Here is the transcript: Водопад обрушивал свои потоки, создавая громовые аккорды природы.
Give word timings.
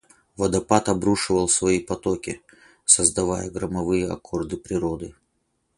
Водопад 0.35 0.89
обрушивал 0.89 1.47
свои 1.47 1.79
потоки, 1.79 2.41
создавая 2.85 3.51
громовые 3.51 4.09
аккорды 4.09 4.57
природы. 4.57 5.13